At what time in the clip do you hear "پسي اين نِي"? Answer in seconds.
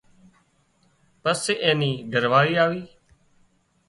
1.21-1.91